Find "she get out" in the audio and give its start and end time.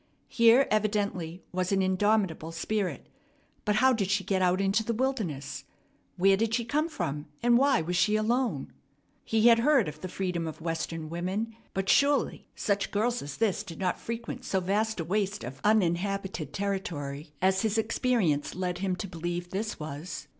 4.09-4.59